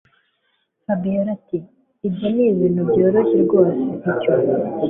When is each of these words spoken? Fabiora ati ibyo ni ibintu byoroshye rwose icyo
Fabiora 0.83 1.29
ati 1.37 1.57
ibyo 2.07 2.27
ni 2.35 2.43
ibintu 2.53 2.81
byoroshye 2.89 3.37
rwose 3.45 3.75
icyo 4.11 4.31